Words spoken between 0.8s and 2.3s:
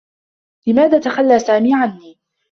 تخلّى سامي عنّي؟